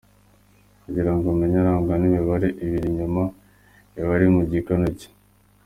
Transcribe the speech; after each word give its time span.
Kugira 0.83 1.09
ngo 1.13 1.23
umumenye 1.25 1.57
arangwa 1.61 1.93
n’imibare 1.97 2.47
ibiri 2.65 2.87
ya 2.89 2.93
nyuma 2.97 3.23
iba 3.99 4.11
iri 4.17 4.27
ku 4.35 4.41
gikanu 4.51 4.87
cye. 4.99 5.09